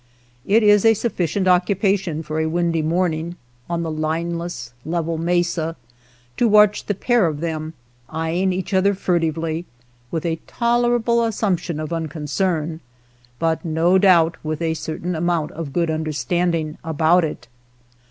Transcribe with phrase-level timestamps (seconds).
[0.47, 3.35] It is a sufficient occupation for a windy morning,
[3.69, 5.75] on the lineless, level mesa,
[6.37, 7.75] to watch the pair of them
[8.11, 9.67] eying each other furtively,
[10.09, 12.79] with a tolerable assumption of unconcern,
[13.37, 17.47] but no doubt with a certain amount of good un derstanding about it.